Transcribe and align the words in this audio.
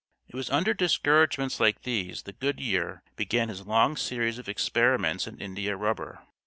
It 0.27 0.33
was 0.33 0.49
under 0.49 0.73
discouragements 0.73 1.59
like 1.59 1.83
these 1.83 2.23
that 2.23 2.39
Goodyear 2.39 3.03
began 3.15 3.49
his 3.49 3.67
long 3.67 3.95
series 3.95 4.39
of 4.39 4.49
experiments 4.49 5.27
in 5.27 5.39
India 5.39 5.77
rubber. 5.77 6.23